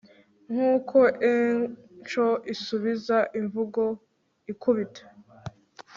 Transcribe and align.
nkuko 0.51 0.99
echo 1.33 2.27
isubiza 2.53 3.17
imvugo 3.39 3.83
ikubita 4.51 5.03